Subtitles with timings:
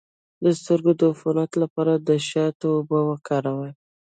[0.43, 3.71] د سترګو د عفونت لپاره د شاتو اوبه وکاروئ